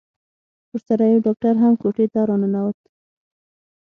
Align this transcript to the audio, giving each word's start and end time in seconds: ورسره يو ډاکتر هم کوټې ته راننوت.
ورسره 0.71 1.03
يو 1.11 1.19
ډاکتر 1.25 1.55
هم 1.63 1.73
کوټې 1.81 2.05
ته 2.13 2.19
راننوت. 2.29 2.77